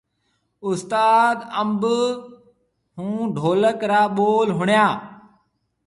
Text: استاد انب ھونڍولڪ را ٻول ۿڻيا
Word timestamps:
استاد 0.69 1.37
انب 1.61 1.83
ھونڍولڪ 2.97 3.79
را 3.91 4.01
ٻول 4.15 4.47
ۿڻيا 4.59 4.87